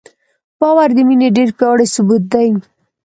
باور 0.59 0.89
د 0.93 0.99
مینې 1.07 1.27
ډېر 1.37 1.49
پیاوړی 1.57 1.87
ثبوت 1.95 2.23
دی. 2.33 2.49